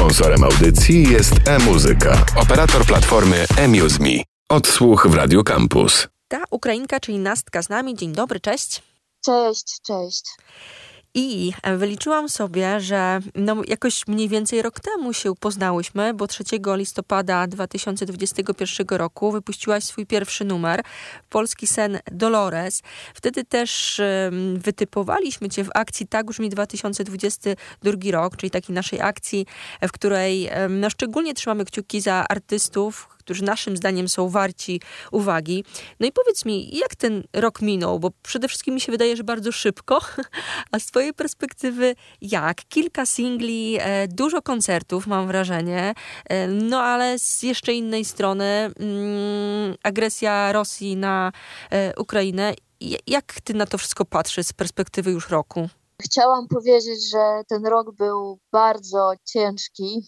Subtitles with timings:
[0.00, 4.22] Sponsorem audycji jest e-muzyka, operator platformy eMuseMe.
[4.48, 6.08] Odsłuch w Radio Campus.
[6.28, 7.94] Ta Ukrainka, czyli Nastka z nami.
[7.94, 8.82] Dzień dobry, cześć.
[9.24, 10.24] Cześć, cześć.
[11.14, 16.44] I wyliczyłam sobie, że no jakoś mniej więcej rok temu się poznałyśmy, bo 3
[16.76, 20.82] listopada 2021 roku wypuściłaś swój pierwszy numer,
[21.28, 22.82] Polski Sen Dolores.
[23.14, 24.00] Wtedy też
[24.54, 29.46] wytypowaliśmy cię w akcji Tak brzmi 2022 rok, czyli takiej naszej akcji,
[29.82, 34.80] w której no, szczególnie trzymamy kciuki za artystów, którzy naszym zdaniem są warci
[35.12, 35.64] uwagi.
[36.00, 37.98] No i powiedz mi, jak ten rok minął?
[37.98, 40.00] Bo przede wszystkim mi się wydaje, że bardzo szybko,
[40.72, 42.56] a z twojej perspektywy jak?
[42.68, 45.94] Kilka singli, e, dużo koncertów mam wrażenie,
[46.24, 51.32] e, no ale z jeszcze innej strony mm, agresja Rosji na
[51.70, 52.54] e, Ukrainę.
[53.06, 55.68] Jak ty na to wszystko patrzysz z perspektywy już roku?
[56.02, 60.02] Chciałam powiedzieć, że ten rok był bardzo ciężki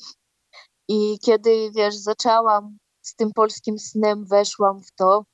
[0.88, 2.78] i kiedy, wiesz, zaczęłam
[3.12, 5.24] z tym polskim snem weszłam w to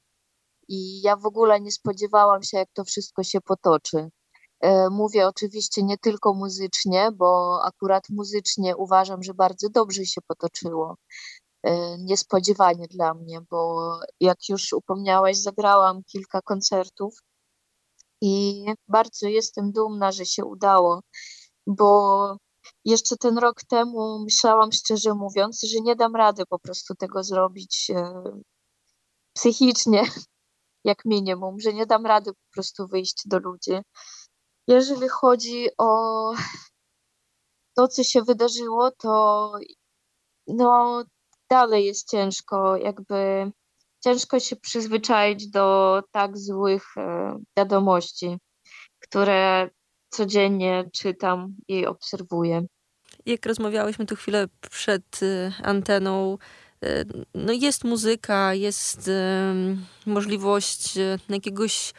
[0.69, 4.08] i ja w ogóle nie spodziewałam się, jak to wszystko się potoczy.
[4.61, 10.97] E, mówię oczywiście nie tylko muzycznie, bo akurat muzycznie uważam, że bardzo dobrze się potoczyło.
[11.62, 17.14] E, niespodziewanie dla mnie, bo jak już upomniałaś, zagrałam kilka koncertów
[18.22, 21.00] i bardzo jestem dumna, że się udało,
[21.67, 22.36] bo
[22.84, 27.90] jeszcze ten rok temu myślałam szczerze mówiąc, że nie dam rady po prostu tego zrobić
[27.90, 28.22] e,
[29.32, 30.02] psychicznie,
[30.84, 33.72] jak minimum, że nie dam rady po prostu wyjść do ludzi.
[34.66, 36.32] Jeżeli chodzi o
[37.76, 39.52] to, co się wydarzyło, to
[40.46, 41.04] no
[41.50, 43.52] dalej jest ciężko, jakby
[44.04, 48.38] ciężko się przyzwyczaić do tak złych e, wiadomości,
[48.98, 49.70] które
[50.11, 52.62] codziennie czytam i obserwuję.
[53.27, 56.39] Jak rozmawiałyśmy tu chwilę przed y, anteną,
[56.84, 59.11] y, no jest muzyka, jest
[60.06, 61.92] możliwość y, jakiegoś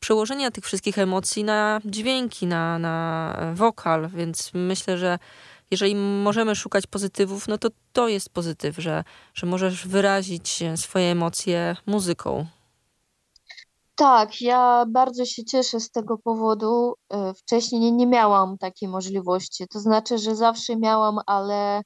[0.00, 5.18] przełożenia tych wszystkich emocji na dźwięki, na, na wokal, więc myślę, że
[5.70, 11.76] jeżeli możemy szukać pozytywów, no to to jest pozytyw, że, że możesz wyrazić swoje emocje
[11.86, 12.46] muzyką.
[13.94, 16.94] Tak, ja bardzo się cieszę z tego powodu.
[17.12, 19.68] E, wcześniej nie, miałam takiej możliwości.
[19.68, 21.82] To znaczy, że zawsze miałam, ale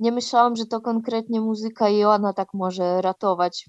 [0.00, 3.66] nie myślałam, że to konkretnie muzyka i ona tak może ratować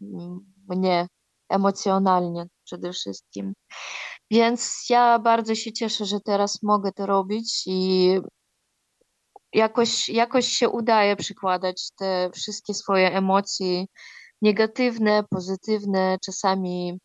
[0.70, 1.08] mnie
[1.50, 3.54] emocjonalnie przede wszystkim.
[4.32, 8.20] Więc ja bardzo się cieszę, że teraz mogę to robić i
[9.54, 13.86] jakoś, jakoś się udaje przykładać te wszystkie swoje emocje
[14.42, 17.00] negatywne, pozytywne, czasami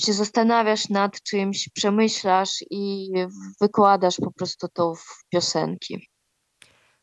[0.00, 3.10] się zastanawiasz nad czymś, przemyślasz i
[3.60, 6.08] wykładasz po prostu to w piosenki.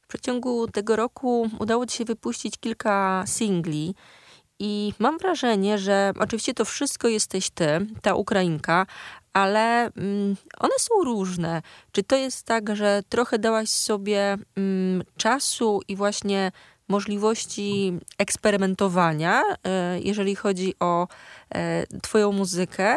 [0.01, 3.95] W przeciągu tego roku udało Ci się wypuścić kilka singli.
[4.59, 8.85] I mam wrażenie, że oczywiście to wszystko jesteś ty, ta Ukrainka,
[9.33, 11.61] ale mm, one są różne.
[11.91, 16.51] Czy to jest tak, że trochę dałaś sobie mm, czasu i właśnie
[16.87, 21.07] możliwości eksperymentowania, e, jeżeli chodzi o
[21.55, 22.95] e, Twoją muzykę.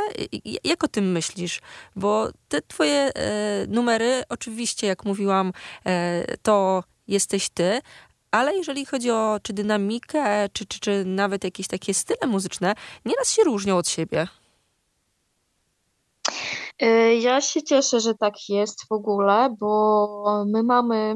[0.65, 1.61] Jak o tym myślisz?
[1.97, 5.53] Bo te Twoje e, numery, oczywiście, jak mówiłam,
[6.43, 7.81] to jesteś Ty,
[8.31, 13.33] ale jeżeli chodzi o czy dynamikę, czy, czy, czy nawet jakieś takie style muzyczne, nieraz
[13.33, 14.29] się różnią od siebie.
[17.21, 21.15] Ja się cieszę, że tak jest w ogóle, bo my mamy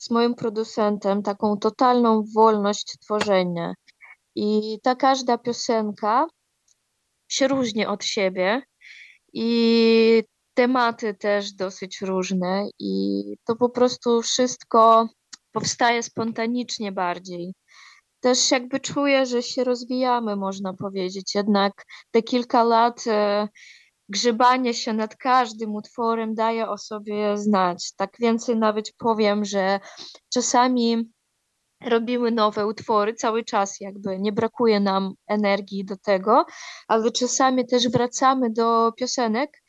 [0.00, 3.74] z moim producentem taką totalną wolność tworzenia.
[4.34, 6.26] I ta każda piosenka
[7.28, 8.62] się różni od siebie
[9.32, 10.22] i
[10.54, 15.08] tematy też dosyć różne i to po prostu wszystko
[15.52, 17.54] powstaje spontanicznie bardziej.
[18.20, 21.34] Też jakby czuję, że się rozwijamy, można powiedzieć.
[21.34, 23.48] Jednak te kilka lat e,
[24.10, 27.92] grzebanie się nad każdym utworem daje o sobie znać.
[27.96, 29.80] Tak więcej nawet powiem, że
[30.32, 31.10] czasami
[31.84, 36.46] robimy nowe utwory cały czas, jakby nie brakuje nam energii do tego,
[36.88, 39.62] ale czasami też wracamy do piosenek,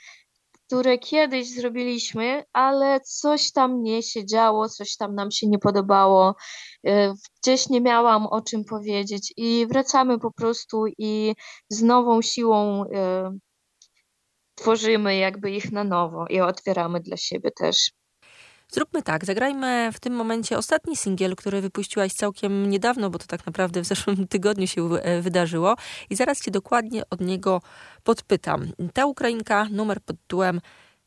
[0.68, 6.36] które kiedyś zrobiliśmy, ale coś tam nie się działo, coś tam nam się nie podobało,
[6.88, 11.36] e, gdzieś nie miałam o czym powiedzieć i wracamy po prostu i
[11.70, 13.32] z nową siłą e,
[14.62, 17.92] tworzymy jakby ich na nowo i otwieramy dla siebie też.
[18.74, 23.46] Zróbmy tak, zagrajmy w tym momencie ostatni singiel, który wypuściłaś całkiem niedawno, bo to tak
[23.46, 25.76] naprawdę w zeszłym tygodniu się e, wydarzyło
[26.10, 27.62] i zaraz cię dokładnie od niego
[28.04, 28.68] podpytam.
[28.94, 30.62] Ta Ukrainka, numer pod tytułem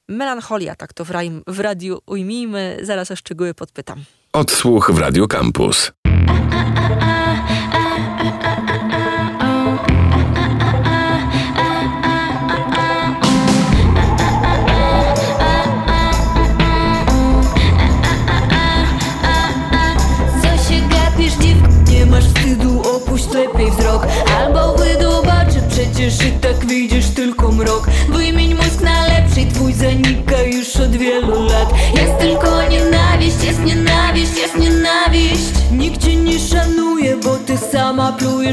[0.08, 1.04] Melancholia, tak to
[1.46, 4.04] w, radiu ujmijmy, zaraz o szczegóły podpytam.
[4.32, 5.92] Odsłuch w Radio Campus.
[6.08, 7.23] Co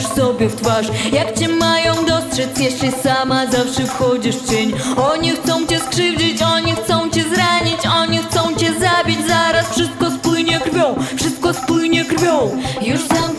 [0.02, 4.74] plujesz sobie w twarz Jak cię mają dostrzec, jeszcze sama zawsze wchodzisz w cień.
[5.14, 10.60] Oni chcą cię skrzywdzić, oni chcą cię zranić Oni chcą cię zabić, zaraz wszystko spłynie
[10.60, 12.62] krwią Wszystko spłynie krwią.
[12.82, 13.31] Już zamknij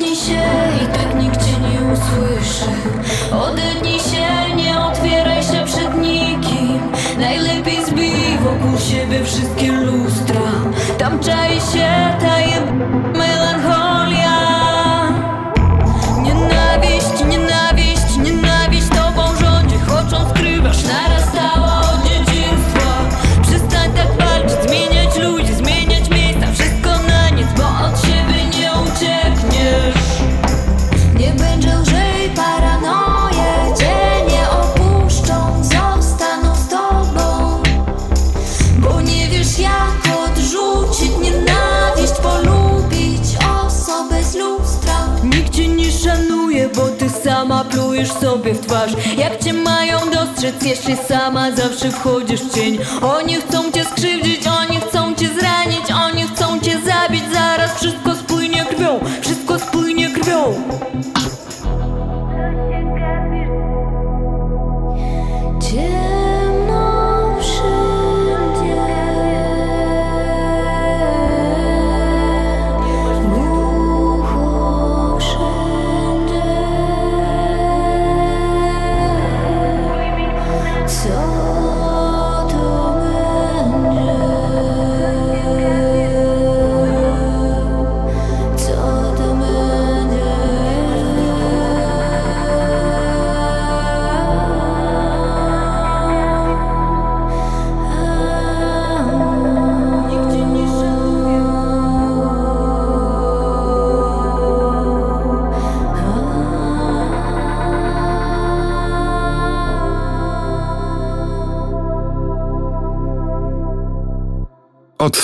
[48.03, 48.93] plujesz sobie w twarz.
[49.19, 52.79] Jak cię mają dostrzec, jeszcze sama zawsze wchodzisz w cień?
[53.03, 54.81] Oni chcą cię skrzywdzić, oni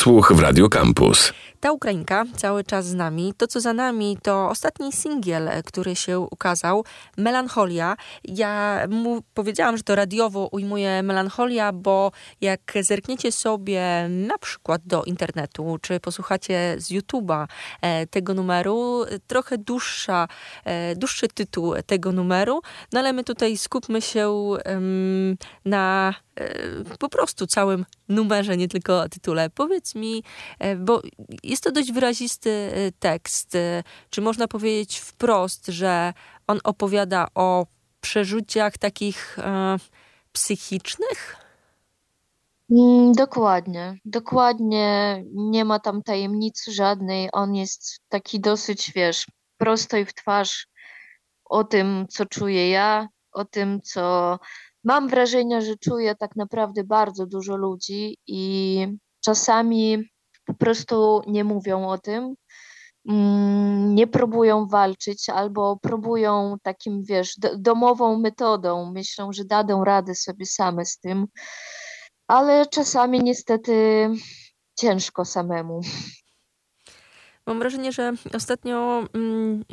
[0.09, 1.33] Odsłuch w Radio Campus.
[1.61, 3.35] Ta Ukrainka cały czas z nami.
[3.37, 6.85] To, co za nami, to ostatni singiel, który się ukazał,
[7.17, 7.97] Melancholia.
[8.25, 15.03] Ja mu powiedziałam, że to radiowo ujmuje melancholia, bo jak zerkniecie sobie na przykład do
[15.05, 17.47] internetu, czy posłuchacie z YouTube'a
[17.81, 20.29] e, tego numeru, trochę dłuższa,
[20.65, 22.61] e, dłuższy tytuł tego numeru,
[22.93, 24.31] no ale my tutaj skupmy się
[24.65, 26.15] em, na
[26.99, 29.51] po prostu całym numerze, nie tylko tytule.
[29.51, 30.23] Powiedz mi,
[30.59, 31.03] e, bo
[31.43, 33.57] jest to dość wyrazisty e, tekst.
[34.11, 36.13] Czy można powiedzieć wprost, że
[36.47, 37.67] on opowiada o
[38.01, 39.77] przeżuciach takich e,
[40.33, 41.37] psychicznych?
[42.71, 45.23] Mm, Dokładnie, dokładnie.
[45.35, 47.29] Nie ma tam tajemnicy żadnej.
[47.33, 49.27] On jest taki dosyć, wiesz,
[49.59, 50.67] prosto i w twarz
[51.45, 54.39] o tym, co czuję ja, o tym, co
[54.89, 58.87] mam wrażenie, że czuje tak naprawdę bardzo dużo ludzi i
[59.25, 60.09] czasami
[60.47, 62.35] po prostu nie mówią o tym,
[63.09, 68.93] mm, nie próbują walczyć albo próbują takim, wiesz, do, domową metodą.
[68.93, 71.27] Myślą, że dadzą radę sobie same z tym,
[72.27, 74.09] ale czasami niestety
[74.79, 75.81] ciężko samemu.
[77.47, 79.65] Mam wrażenie, że ostatnio mm,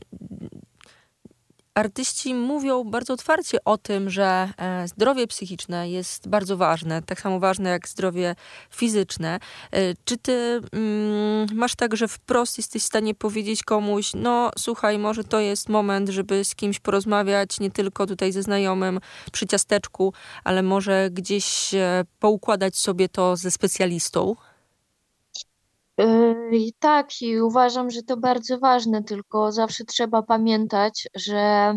[1.75, 7.39] artyści mówią bardzo otwarcie o tym, że e, zdrowie psychiczne jest bardzo ważne, tak samo
[7.39, 8.35] ważne jak zdrowie
[8.69, 9.39] fizyczne.
[9.71, 14.97] E, Czy ty mm, masz tak, że wprost jesteś w stanie powiedzieć komuś, no słuchaj,
[14.97, 18.99] może to jest moment, żeby z kimś porozmawiać, nie tylko tutaj ze znajomym
[19.31, 20.13] przy ciasteczku,
[20.43, 24.35] ale może gdzieś e, poukładać sobie to ze specjalistą?
[25.97, 31.73] Yy, tak, i uważam, że to bardzo ważne, tylko zawsze trzeba pamiętać, że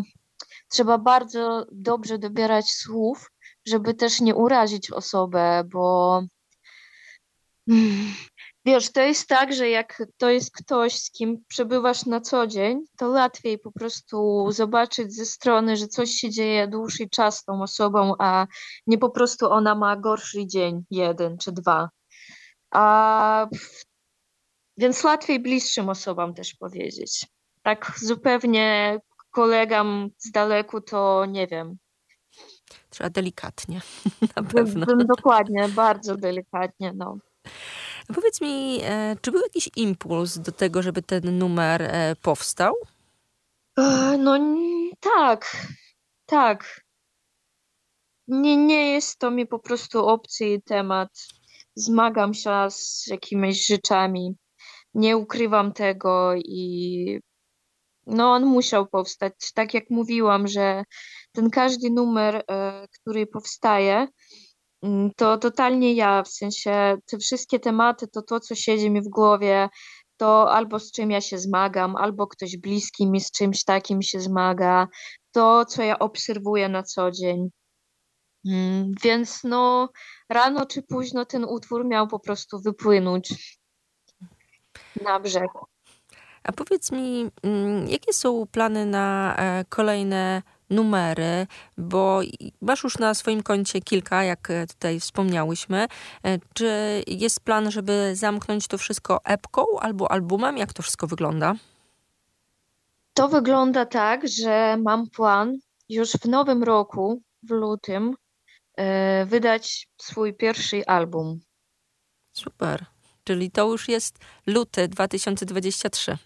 [0.69, 3.31] trzeba bardzo dobrze dobierać słów,
[3.67, 6.21] żeby też nie urazić osobę, bo
[8.65, 12.79] wiesz, to jest tak, że jak to jest ktoś, z kim przebywasz na co dzień,
[12.97, 17.61] to łatwiej po prostu zobaczyć ze strony, że coś się dzieje dłuższy czas z tą
[17.61, 18.47] osobą, a
[18.87, 21.89] nie po prostu ona ma gorszy dzień, jeden czy dwa.
[22.71, 23.47] A
[24.79, 27.25] więc łatwiej bliższym osobom też powiedzieć.
[27.63, 28.99] Tak zupełnie
[29.31, 31.77] kolegam z daleku to nie wiem.
[32.89, 33.81] Trzeba delikatnie,
[34.35, 34.85] na pewno.
[34.95, 37.17] Dokładnie, bardzo delikatnie, no.
[38.15, 42.73] Powiedz mi, e, czy był jakiś impuls do tego, żeby ten numer e, powstał?
[43.77, 44.39] E, no
[44.99, 45.57] tak,
[46.25, 46.81] tak.
[48.27, 51.09] Nie, nie jest to mi po prostu opcji temat.
[51.75, 54.35] Zmagam się z jakimiś rzeczami.
[54.93, 57.19] Nie ukrywam tego i
[58.07, 59.33] no on musiał powstać.
[59.53, 60.83] Tak jak mówiłam, że
[61.31, 62.43] ten każdy numer,
[63.01, 64.07] który powstaje,
[64.83, 69.09] Mm, to totalnie ja, w sensie te wszystkie tematy, to to, co siedzi mi w
[69.09, 69.69] głowie,
[70.17, 74.19] to albo z czym ja się zmagam, albo ktoś bliski mi z czymś takim się
[74.19, 74.87] zmaga,
[75.31, 77.49] to, co ja obserwuję na co dzień.
[78.45, 79.89] Mm, więc no,
[80.29, 83.58] rano czy późno ten utwór miał po prostu wypłynąć
[85.01, 85.51] na brzeg.
[86.43, 92.21] A powiedz mi, mm, jakie są plany na e, kolejne numery, bo
[92.61, 95.87] masz już na swoim koncie kilka, jak e, tutaj wspomniałyśmy.
[96.23, 100.57] E, czy jest plan, żeby zamknąć to wszystko epką albo albumem?
[100.57, 101.53] Jak to wszystko wygląda?
[103.13, 105.57] To wygląda tak, że mam plan
[105.89, 108.15] już w nowym roku, w lutym,
[109.25, 111.39] wydać swój pierwszy album.
[112.33, 112.85] Super.
[113.29, 116.17] Czyli to już jest luty 2023.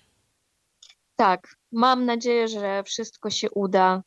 [1.16, 4.04] Tak, mam nadzieję, że wszystko się uda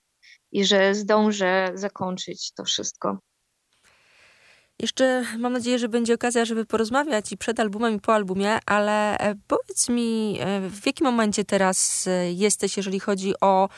[0.52, 3.18] i że zdążę zakończyć to wszystko.
[4.78, 9.18] Jeszcze mam nadzieję, że będzie okazja, żeby porozmawiać i przed albumem, i po albumie, ale
[9.18, 13.68] e, powiedz mi, e, w jakim momencie teraz e, jesteś, jeżeli chodzi o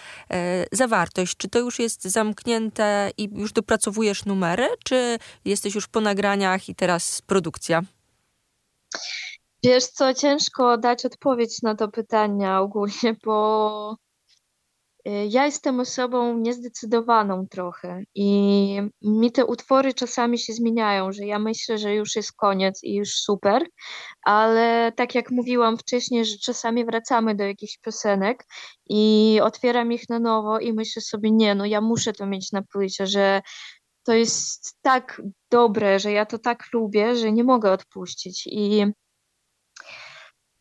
[0.73, 1.37] zawartość?
[1.37, 6.75] Czy to już jest zamknięte i już dopracowujesz numery, czy jesteś już po nagraniach i
[6.75, 7.83] teraz produkcja?
[9.65, 13.97] Wiesz co, ciężko dać odpowiedź na to pytanie ogólnie, bo
[15.09, 21.39] Y, ja jestem osobą niezdecydowaną trochę i mi te utwory czasami się zmieniają, że ja
[21.39, 23.67] myślę, że już jest koniec i już super,
[24.23, 28.45] ale tak jak mówiłam wcześniej, że czasami wracamy do jakichś piosenek
[28.89, 32.63] i otwieram ich na nowo i myślę sobie, nie, no ja muszę to mieć na
[32.63, 33.43] płycie, że
[34.09, 38.87] to jest tak dobre, że ja to tak lubię, że nie mogę odpuścić i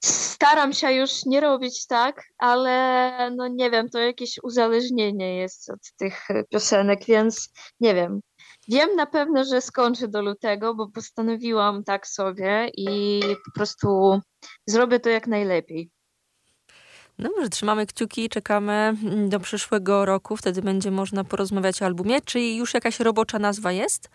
[0.03, 5.79] staram się już nie robić tak, ale no nie wiem, to jakieś uzależnienie jest od
[5.97, 7.49] tych piosenek, więc
[7.79, 8.19] nie wiem.
[8.67, 14.19] Wiem na pewno, że skończę do lutego, bo postanowiłam tak sobie i po prostu
[14.65, 15.89] zrobię to jak najlepiej.
[17.19, 18.95] Dobrze, trzymamy kciuki i czekamy
[19.27, 20.37] do przyszłego roku.
[20.37, 22.21] Wtedy będzie można porozmawiać o albumie.
[22.21, 24.09] Czy już jakaś robocza nazwa jest?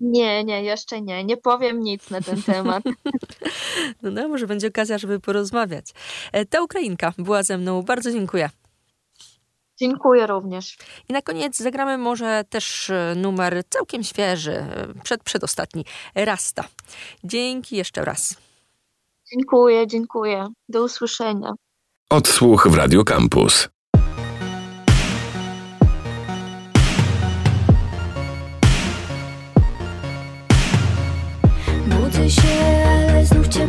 [0.00, 1.24] Nie, nie, jeszcze nie.
[1.24, 2.84] Nie powiem nic na ten temat.
[4.02, 5.86] no, no, może będzie okazja, żeby porozmawiać.
[6.32, 7.82] E, ta Ukrainka była ze mną.
[7.82, 8.50] Bardzo dziękuję.
[9.80, 10.78] Dziękuję również.
[11.08, 15.84] I na koniec zagramy może też e, numer całkiem świeży, e, przed, przedostatni,
[16.14, 16.64] Rasta.
[17.24, 18.36] Dzięki jeszcze raz.
[19.32, 20.46] Dziękuję, dziękuję.
[20.68, 21.52] Do usłyszenia.
[22.14, 23.68] Odsłuch w Radio Campus.
[31.86, 32.42] Budzę się,
[32.98, 33.68] ale znów cię